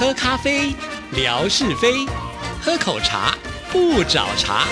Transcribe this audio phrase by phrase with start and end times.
[0.00, 0.74] 喝咖啡，
[1.12, 2.08] 聊是非；
[2.62, 3.36] 喝口茶，
[3.70, 4.64] 不找茬。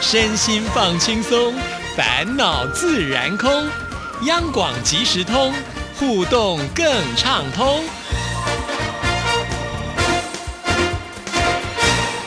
[0.00, 1.52] 身心放轻松，
[1.96, 3.50] 烦恼自然空。
[4.26, 5.52] 央广即时通，
[5.98, 6.86] 互动更
[7.16, 7.82] 畅通。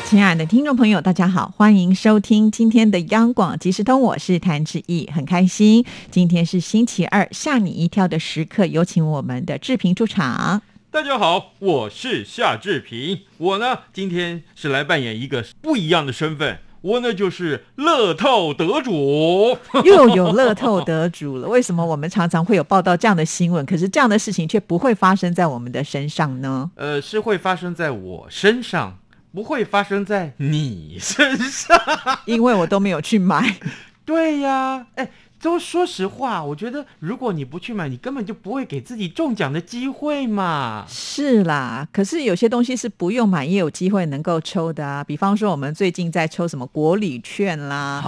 [0.09, 5.85] 亲爱的听众朋友，大家好，欢迎收听今天的央广即时通，我是谭志毅，很开心。
[6.11, 10.61] 今天是星期二，吓你一跳的时刻，有请我们的志平出场。
[10.91, 19.55] 大家好，我是夏志平，我呢今天是来扮演一个不一样的身份，我呢就是乐透得主，
[19.85, 21.47] 又有乐透得主了。
[21.47, 26.71] 为什么我们常常会有报道这样的新闻，可是这样的事情却不会发生在我们的身上呢？
[26.75, 28.97] 呃，是会发生在我身上。
[29.31, 31.79] 不会发生在你身上，
[32.25, 33.57] 因为我都没有去买。
[34.03, 35.07] 对呀，哎，
[35.41, 40.85] 都说实话，我觉得如果你不去买，你根本就不会给自己中奖的机会嘛。
[40.87, 45.03] 是啦，可是有些东西是不用买也有机会能够抽的啊。
[45.03, 48.01] 比方说，我们最近在抽什么国礼券啦，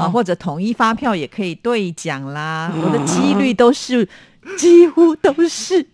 [0.00, 4.08] 啊，或者统一发票也可以兑奖啦，我的几率都是。
[4.56, 5.84] 几乎都是，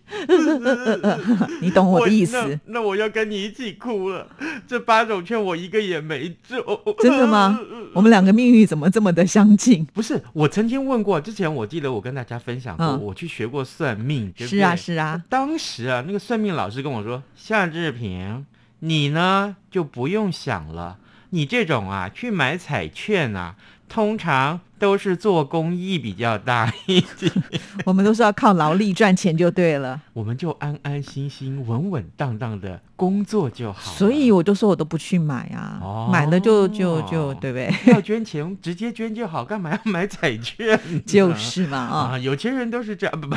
[1.61, 2.59] 你懂我的意思。
[2.65, 4.27] 那我要跟你一起哭了。
[4.67, 6.63] 这八种券我一个也没中，
[6.99, 7.59] 真的吗？
[7.93, 9.85] 我们两个命运怎么这么的相近？
[9.93, 15.21] 不是，我曾经问过，之前我记得我跟大家分享过，我去学过算命，是啊是啊。
[15.29, 18.45] 当时啊，那个算命老师跟我说：“夏志平，
[18.79, 20.97] 你呢就不用想了，
[21.31, 23.55] 你这种啊去买彩券啊。”
[23.87, 27.31] 通常都是做公益比较大一点，
[27.85, 33.93] 我们都是要靠劳力赚钱就对了，我们就安安心心、稳稳当当的工作就好。
[33.93, 37.73] 所以我都说我都不去买啊，买了就就就对不对？
[37.91, 40.79] 要捐钱直接捐就好，干嘛要买彩券？
[41.03, 43.35] 就是嘛啊，有钱人都是这样，不不。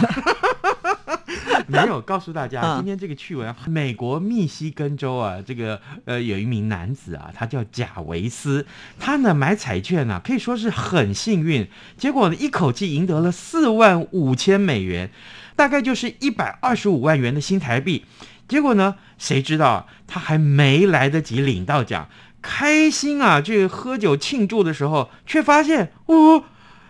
[1.70, 8.66] 没有告诉大家，今天这个趣闻，美国密西根州啊，这个呃有一名男子啊，他叫贾维斯，
[8.98, 11.68] 他呢买彩券呢可以说是很幸运，
[11.98, 15.10] 结果呢一口气赢得了四万五千美元，
[15.56, 18.06] 大概就是一百二十五万元的新台币。
[18.48, 22.08] 结果呢，谁知道他还没来得及领到奖，
[22.40, 26.44] 开心啊去喝酒庆祝的时候，却发现哦，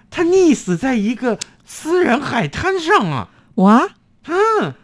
[0.09, 3.29] 他溺死在一个私人海滩上啊！
[3.57, 3.89] 哇！
[4.27, 4.75] 嗯，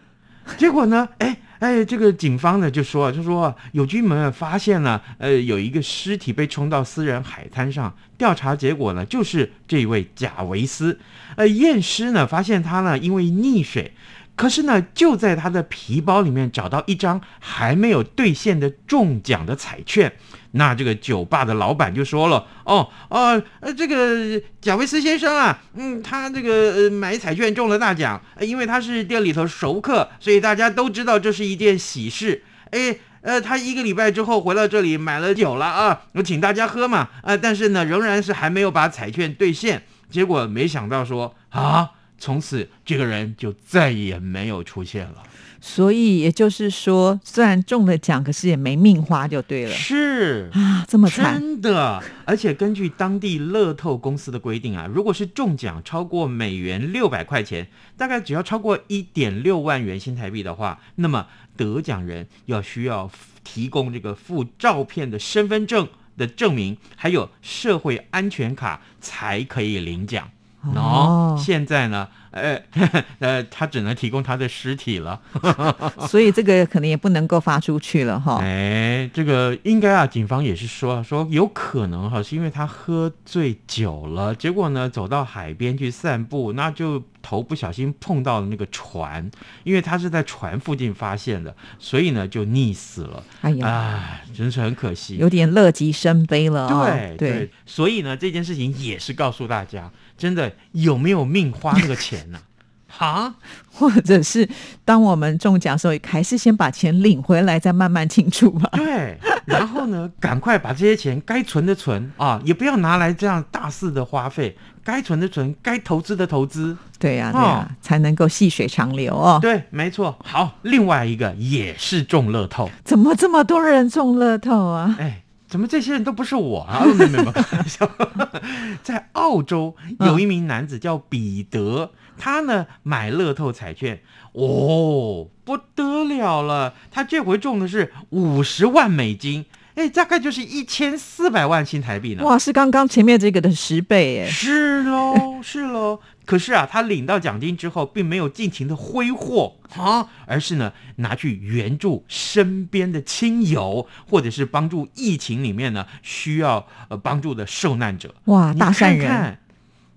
[0.56, 1.08] 结果呢？
[1.18, 7.94] 哎哎，这个警方呢就说，就说有居民发现呢，呃，有一个尸体被冲到私人海滩上。
[8.18, 10.98] 调查结果呢，就是这位贾维斯。
[11.36, 13.92] 呃，验尸呢，发现他呢因为溺水。
[14.36, 20.12] 可是呢，就在他的皮包里面找到一张还没有兑现的中奖的彩券。
[20.56, 32.42] 那这个酒吧的老板就说了：“哦，哦，呃，这个贾维斯先生啊，嗯，他这个买彩券中了大奖，因为他是店里头熟客，所以大家都知道这是一件喜事。
[32.70, 39.82] 哎，呃，他一个礼拜之后回到这里买了酒了啊，我请大家喝嘛，啊，但是呢，仍然是还没有把彩券兑现。
[40.10, 41.90] 结果没想到说啊。”
[42.24, 45.22] 从此，这个人就再也没有出现了。
[45.60, 49.70] 所以，也就是说，虽然中了奖，可是也没命花，就对了。
[49.70, 52.02] 是啊，这么惨，真的。
[52.24, 57.68] 而且，根据当地乐透公司的规定啊，如果是中奖超过美元六百块钱，
[57.98, 61.26] 大概只要超过一点六万元新台币的话，那么
[61.58, 63.10] 得奖人要需要
[63.42, 65.86] 提供这个附照片的身份证
[66.16, 70.30] 的证明，还有社会安全卡，才可以领奖。
[70.74, 72.60] 哦，现在呢，呃，
[73.18, 75.20] 呃，他只能提供他的尸体了，
[76.08, 78.38] 所以这个可能也不能够发出去了哈。
[78.42, 89.30] 哎，这个应该啊，警方也是说说有可能哈，是因为他喝醉酒了，结果呢走到海边去散步，那就头不小心碰到了那个船，
[89.64, 93.22] 因为他是在船附近发现的，所以呢就溺死了。
[93.42, 96.68] 哎呀，真是很可惜，有点乐极生悲了。
[96.68, 99.90] 对对，所以呢这件事情也是告诉大家。
[100.16, 102.38] 真的有没有命花那个钱呢？
[102.96, 103.34] 哈，
[103.72, 104.48] 或者是
[104.84, 108.70] 当我们中奖的时候，还是先把钱领回来，再慢慢庆祝吧。
[108.74, 116.76] 对，然后呢，赶快把这些钱该存的存啊，也不要拿来这样大肆的花费，该存的存，该投资的投资。
[117.00, 119.40] 对呀，对呀，才能够细水长流哦。
[119.42, 120.16] 对，没错。
[120.24, 124.94] 好，另外一个也是中乐透，怎么这么多人中乐透啊？
[125.00, 125.23] 哎。
[125.54, 126.82] 怎么这些人都不是我啊？
[126.98, 127.88] 没有没有开玩笑，
[128.82, 134.00] 在澳洲有一名男子叫彼得，他呢买乐透彩券，
[134.32, 139.44] 哦，不得了了，他这回中的是五十万美金，
[139.76, 142.24] 哎，大概就是一千四百万新台币呢。
[142.24, 146.00] 哇，是刚刚前面这个的十倍，哎，是喽，是喽。
[146.26, 158.14] 可是啊，他领到奖金之后，并没有尽情的挥霍啊，而是呢拿去援助身边的亲友，或者是帮助疫情里面呢需要呃帮助的受难者。
[158.24, 159.38] 哇，你大善人，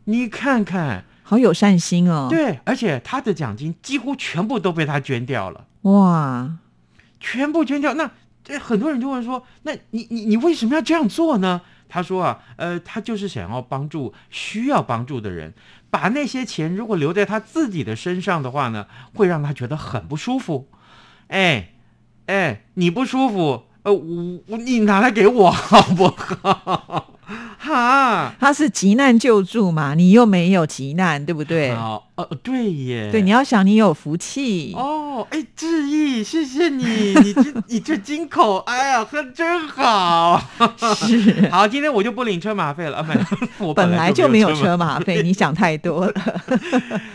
[0.03, 2.27] 你看看，好有善心哦。
[2.29, 6.57] 对，而且他的奖金几乎全部都被他捐掉了，哇，
[7.19, 7.93] 全部捐掉。
[7.93, 8.11] 那
[8.43, 11.61] 这很多人就问说，那你你你为什么要这样做呢？
[11.89, 15.53] 他说啊，呃，他就是想要帮助需要帮助的人，
[15.89, 20.69] 把那些钱如果留在他自己的身上的话呢，会让他觉得很不舒服。
[21.27, 21.73] 哎
[22.27, 27.16] 哎，你不舒服，呃，我我你拿来给我好不好？
[27.57, 31.73] 哈，他是急难救助嘛，你又没有急难，对不对？
[31.75, 34.73] 好，呃，对耶，对，你要想你有福气。
[34.75, 36.85] 哦，哎，志毅，谢谢你，
[37.23, 40.41] 你这你这金口，哎呀，喝真好。
[40.95, 43.07] 是， 好，今天我就不领车马费了，啊，
[43.57, 46.13] 不 我本来就没有车车马费，你想太多了。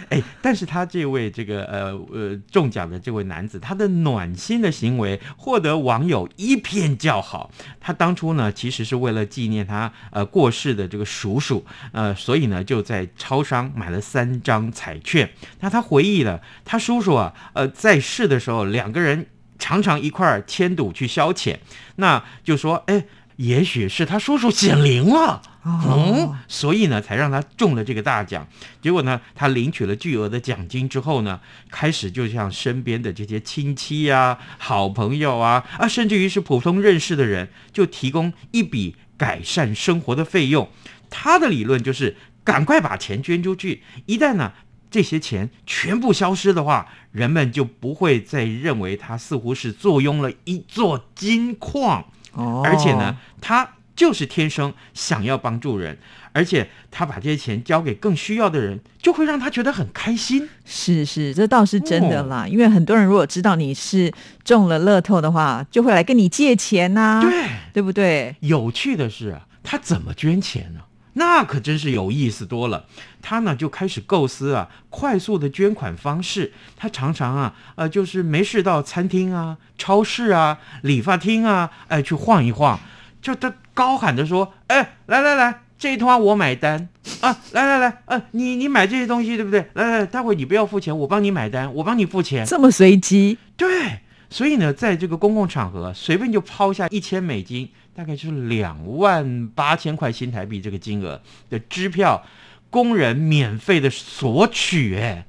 [0.09, 7.51] 哎，但是他这位这个呃呃中奖的这位男子，他的暖心的行为获得网友一片叫好。
[7.81, 15.31] 他当初呢，其实是为了纪念他呃过世的这个叔叔，呃，所以呢就在超商买了三张彩券。
[15.61, 19.27] 那他回忆了，他叔叔啊，呃在世的时候，两个人
[19.59, 21.59] 常常一块儿添赌去消遣，
[21.97, 23.05] 那就说，哎。
[23.37, 28.47] 也许是他叔叔显灵了，嗯，所以呢，才让他中了这个大奖。
[28.81, 31.41] 结果呢，他领取了巨额的奖金之后呢，
[31.71, 40.69] 开始就向身边的这些亲戚呀、好朋友啊啊，甚至于是普通认识的人，就提供一笔改善生活的费用。
[41.09, 44.53] 他的理论就是赶快把钱捐出去，一旦呢
[44.91, 52.05] 这些钱全部消失的话，人们就不会再认为他似乎是坐拥了一座金矿。
[52.33, 55.97] 哦，而且呢，他就是天生想要帮助人，
[56.33, 60.49] 而且他把这些钱交给更需要的人，就会让他觉得很开心。
[60.65, 62.47] 是是，这倒是真的啦。
[62.49, 64.13] 因为很多人如果知道你是
[64.43, 68.35] 中了乐透的话，就会来跟你借钱呐、对，对不对？
[68.41, 70.81] 有趣的是啊，他怎么捐钱呢？
[71.15, 72.87] 那可真是有意思多了。
[73.21, 76.51] 他呢就开始构思啊，快速的捐款方式。
[76.75, 82.81] 他常常啊，呃，就是没事到餐厅啊、超市啊、理发厅啊，哎，去晃一晃，
[83.21, 86.89] 就他高喊着说：“哎，来来来，这一通我买单
[87.21, 87.37] 啊！
[87.53, 89.67] 来来来，呃，你你买这些东西对不对？
[89.75, 92.45] 来来，待会你不要付钱，我帮你买单，我帮你付钱。
[92.47, 101.21] 这么随机，对，所以呢，在这个公共场合，随便就抛下一千美金。”大概就是两万八千块新台币这个金额
[101.51, 102.25] 的支票，
[102.71, 105.27] 工人免费的索取，哎，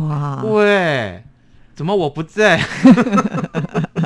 [0.00, 1.22] 哇，喂，
[1.74, 2.58] 怎么我不在？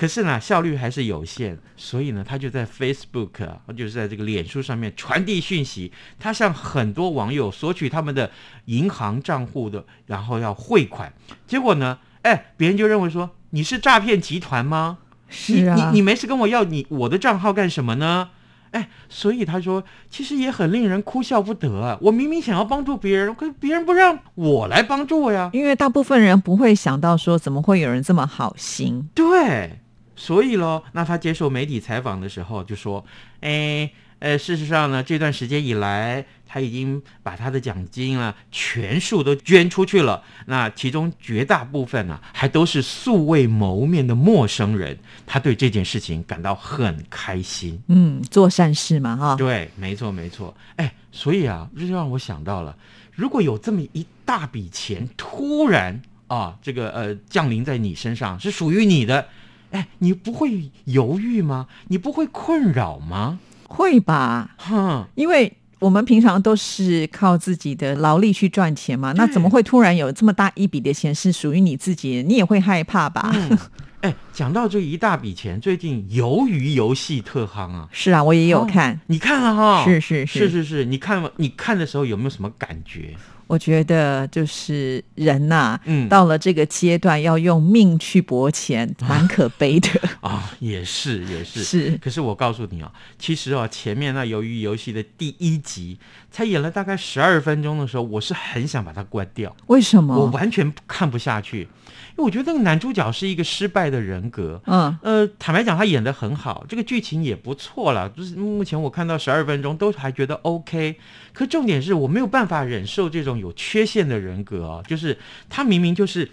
[0.00, 8.30] 可是呢，效率还是有限，所以呢，他就在 Facebook 啊，就是在这个脸书上面传递讯息，他向很多网友索取他们的
[8.64, 11.12] 银行账户的，然后要汇款。
[11.46, 14.96] 结果呢，哎，别人就认为说你是诈骗集团吗？
[15.28, 18.30] 是啊，你你你没事跟我要你我的账号干什么呢？
[18.70, 21.98] 哎，所以他说，其实也很令人哭笑不得啊！
[22.00, 25.50] 我明明想要帮助别人，可是别人不让我来帮助我呀。
[25.52, 29.10] 因为大部分人不会想到说，怎么会有人这么好心？
[29.12, 29.79] 对，
[30.20, 33.02] 所以咯，那他接受媒体采访的时候就说，
[33.40, 33.90] 哎。
[34.20, 40.22] 呃，事实上呢，这段时间以来，他已经把他的奖金啊全数都捐出去了。
[40.44, 44.98] 那其中绝大部分呢，还都是素未谋面的陌生人。
[45.26, 47.80] 他对这件事情感到很开心。
[47.88, 49.36] 嗯，做善事嘛，哈。
[49.36, 50.54] 对，没错，没错。
[50.76, 52.76] 哎，所以啊，这就让我想到了，
[53.14, 59.26] 如果有这么一大笔钱突然啊，这个呃降临在你身上，是属于你的，
[59.70, 61.66] 哎，你不会犹豫吗？
[61.88, 63.38] 你不会困扰吗？
[63.68, 72.22] 会吧，哼，因为我们平常都是靠自己的劳力去赚钱嘛，那怎么会突然有这么大一笔的钱是属于你自己？
[72.26, 73.30] 你也会害怕吧？
[73.32, 73.58] 嗯，
[74.00, 77.88] 哎，讲到这一大笔钱，最近鱿鱼游戏特夯啊！
[77.92, 79.84] 是啊，我也有看，你看了哈？
[79.84, 83.14] 是是是是是，你看你看的时候有没有什么感觉？
[83.50, 89.88] 我觉得就是人呐、嗯到了这个阶段要用命去搏钱，蛮可悲的。
[90.22, 95.98] 啊，也是也是 是可是我告诉你啊，其实啊，前面那鱿鱼游戏的第一集
[96.30, 100.26] 才演了大概十二分钟的时候，我是很想把它关掉，为什么我？
[100.26, 104.62] 完全看不下去，因为我觉得那个男主角是一个失败的人格。
[104.66, 108.08] 嗯，呃，坦白讲，他演的很好，这个剧情也不错了。
[108.10, 110.96] 就是目前我看到十二分钟都还觉得 OK，
[111.32, 115.18] 可重点是我没有办法忍受这种有缺陷的人格啊，就是
[115.48, 116.30] 他明明就是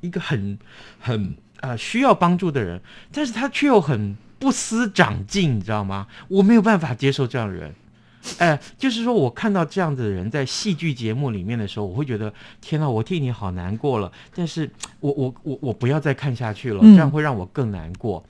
[0.00, 0.58] 一个很
[1.00, 2.80] 很呃需要帮助的人，
[3.12, 6.06] 但是他却又很不思长进，你知道吗？
[6.28, 7.74] 我没有办法接受这样的人。
[8.38, 14.12] 哎，就是说我看到这样子的人在戏剧节目里面的时候，我会觉得天哪，我替你好难过了。
[14.34, 14.68] 但是
[15.00, 18.22] 我我我我不要再看下去了，嗯这样会让我更难过。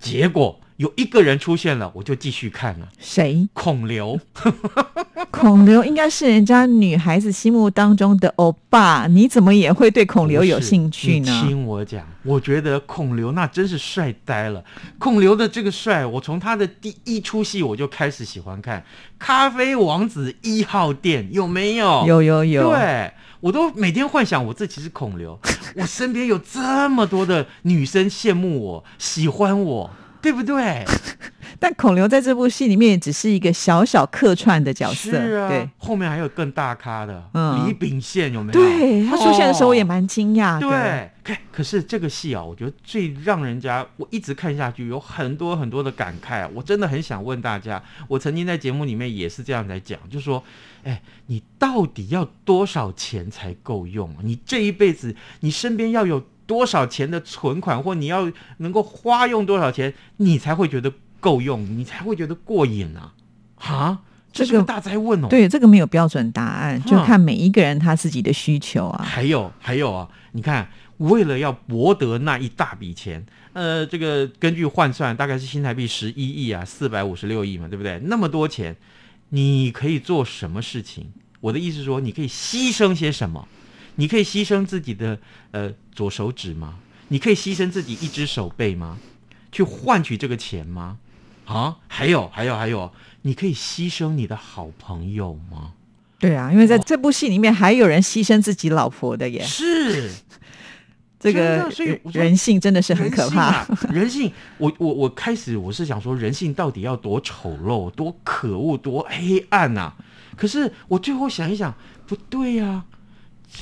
[0.00, 2.88] 结果有一个人出现了，我就继续看了。
[2.98, 3.48] 谁？
[3.54, 4.18] 孔刘，
[5.30, 11.48] 孔刘应该是人家女孩子心目当中的欧巴，你怎么也会对孔刘有兴趣呢你？
[11.48, 14.62] 听我讲，我觉得孔刘那真是帅呆了。
[14.98, 18.80] 孔刘的这个帅，我从他的第一出戏我就开始喜欢看
[19.18, 22.04] 《咖啡王子一号店》，有没有？
[22.06, 25.38] 有有有，对，我都每天幻想我自己是孔刘，
[25.76, 29.90] 我身边有这么多的女生羡慕我、喜欢我，
[30.26, 30.84] 对不对？
[31.60, 35.70] 但孔刘在这部戏里面也只是一个小小客串的角色，是啊，对。
[35.78, 38.60] 后面还有更大咖的，嗯李秉宪有没有？
[38.60, 40.68] 对他出现的时候，我也哦蛮惊讶的。
[40.68, 46.50] 对，可可是这个戏啊，我觉得最让人家我一直看下去，有很多很多的感慨啊。
[46.52, 50.42] 我真的很想问大家，我曾经在节目里面也是这样在讲，就说，
[50.82, 54.16] 哎，你到底要多少钱才够用啊？
[54.22, 63.12] 你这一辈子，你身边要有多少钱的存款，或你要能够花用多少钱，你才会觉得够用，你才会觉得过瘾啊？
[63.56, 63.98] 啊，
[64.32, 65.28] 这是个大灾问哦。
[65.28, 69.04] 对，这个没有标准答案，就看每一个人他自己的需求啊。
[69.04, 77.98] 还有还有啊，你看，为了要博得那一大笔钱，呃，这个根据换算，大概是新台币十一亿啊，四百五十六亿嘛，对不对？
[78.04, 78.76] 那么多钱，
[79.30, 81.10] 你可以做什么事情？
[81.40, 83.48] 我的意思是说，你可以牺牲些什么？
[83.96, 85.18] 你可以牺牲自己的
[85.50, 86.76] 呃左手指吗？
[87.08, 88.98] 你可以牺牲自己一只手背吗？
[89.52, 90.98] 去换取这个钱吗？
[91.44, 95.72] 啊，还有还有还有，你可以牺牲你的好朋友吗？
[96.18, 100.10] 对啊，因为在这部戏里面还有人牺牲自己老婆的耶，是。
[101.18, 103.66] 这个所以人性真的是很可怕。
[103.66, 103.90] 人性啊！
[103.90, 109.92] 人性，我我我开始我是想说，人性到底要多丑陋、多可恶、多黑暗呐、
[110.36, 111.74] 可是我最后想一想，
[112.06, 112.84] 不对呀、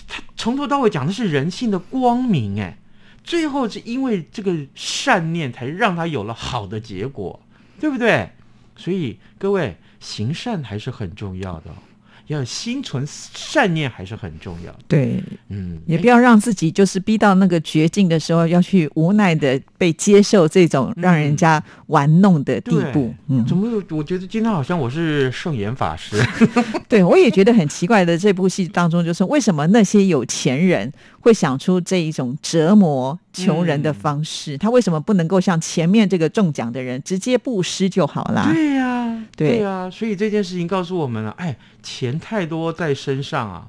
[0.08, 2.78] 他从头到尾讲的是人性的光明，哎，
[3.22, 7.40] 最后是因为这个善念才让他有了好的结果，
[7.80, 8.30] 对不对？
[8.76, 11.70] 所以各位行善还是很重要的、
[12.26, 14.78] 要心存善念还是很重要的。
[14.88, 23.14] 对，嗯，也不要让自己就是逼到那个绝境的时候，要去无奈的被接受这种让人家玩弄的地步。
[23.28, 23.82] 嗯，怎么有？
[23.96, 26.16] 我觉得今天好像我是圣严法师。
[26.88, 28.16] 对我也觉得很奇怪的。
[28.16, 30.90] 这部戏当中，就是为什么那些有钱人
[31.20, 34.56] 会想出这一种折磨穷人的方式？
[34.56, 38.50] 他为什么不能够像前面这个中奖的人直接布施就好啦？
[38.50, 43.68] 对呀、对啊、所以这件事情告诉我们了，哎，钱太多在身上啊，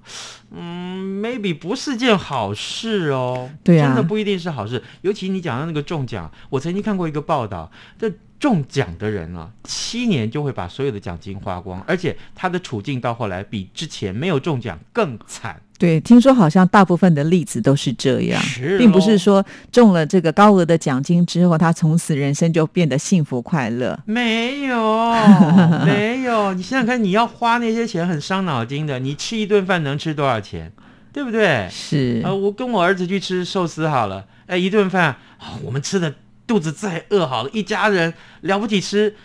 [0.51, 3.49] 嗯，maybe 不是件好事哦。
[3.63, 4.83] 对啊真的不一定是好事。
[5.01, 15.59] 尤其你讲到那个中奖，我曾经看过一个报道，这中奖的人啊，七年就会把所有的奖金花光，而且他的处境到后来比之前没有中奖更惨。
[15.77, 23.99] 对，听说好像大部分的例子都是这样，是并不是咯说中了这个高额的奖金之后，他从此人生就变得幸福快乐。
[24.05, 25.13] 没有，
[25.85, 26.53] 没有。
[26.53, 28.99] 你想想看，你要花那些钱很伤脑筋的。
[28.99, 30.71] 你吃一顿饭能吃多少钱？
[31.11, 31.67] 对不对？
[31.71, 35.05] 是，呃，我跟我儿子去吃寿司好了，哎，一顿饭，
[35.37, 36.13] 啊我们吃的
[36.45, 39.15] 肚子再饿好了，一家人了不起吃，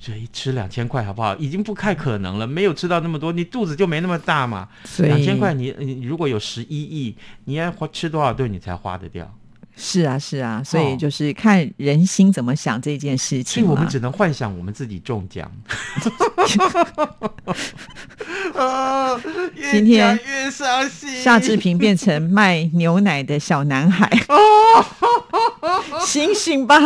[0.00, 1.36] 这一吃两千块好不好？
[1.36, 4.66] 已经不太可能了，没有吃到那么多，你肚子就没那么大嘛。
[5.00, 7.14] 两千块你，你如果有十一亿，
[7.44, 9.30] 你要花吃多少顿你才花得掉？
[9.82, 13.70] 是啊，是啊，所以哦就是看人心怎么想这件事情所以情。
[13.70, 15.50] 我们只能幻想我们自己中奖。
[18.54, 19.18] 啊，
[19.72, 21.16] 今天越伤心。
[21.22, 24.10] 夏志平变成卖牛奶的小男孩，
[26.04, 26.76] 醒醒吧，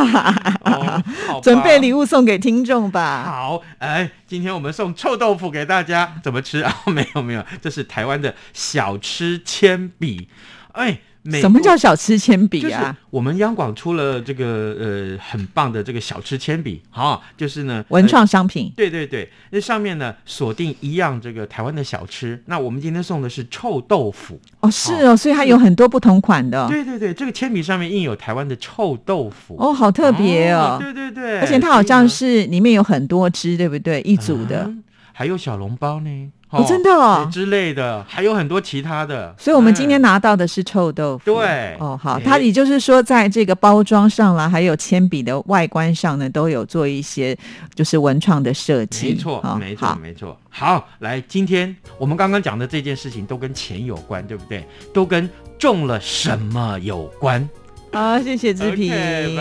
[0.65, 3.25] 哦好吧准备礼物送给听众吧。
[3.27, 6.77] 好，哎，今天我们送臭豆腐给大家，怎么吃啊？
[6.87, 10.29] 没有没有，这是台湾的小吃铅笔。
[10.73, 12.97] 哎，美什么叫小吃铅笔就是啊？
[13.11, 18.71] 我们央广出了这个呃很棒的这个小吃铅笔，哈、就是呢文呃创商品。
[18.77, 22.43] 对对对，那上面呢锁定一样这个台湾的小吃。
[22.47, 24.39] 那我们今天送的是臭豆腐。
[24.61, 26.67] 哦，是哦，所以它有很多不同款的哦。
[26.69, 29.57] 对对对，这个铅笔上面印有台湾的臭豆腐。
[29.59, 30.77] 哦，好特别哦。
[30.79, 34.01] 对对对，而且它好像是里面有很多只，对不对？
[34.03, 34.65] 一组的。
[34.65, 34.85] 嗯
[35.17, 36.11] 还有小笼包呢。
[36.55, 37.29] 哦，真的哦。
[37.33, 39.35] 之类的，还有很多其他的。
[39.39, 41.25] 所以我们今天嗯拿到的是臭豆腐。
[41.25, 47.37] 对哦，好，哎它也就是说，在这个包装上啦，还有铅笔的外观上呢，都有做一些
[47.75, 49.09] 就是文创的设计。
[49.09, 50.39] 没错，哦没错，没错。
[50.49, 54.65] 好，来，今天我们刚刚讲的这件事情都跟钱有关，对不对？
[54.93, 57.49] 都跟中了什么有关？
[57.93, 58.91] 好，谢谢志平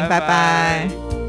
[0.08, 1.23] 拜拜